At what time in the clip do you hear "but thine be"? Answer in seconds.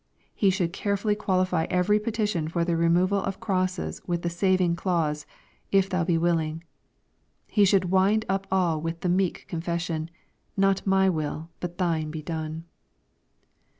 11.59-12.23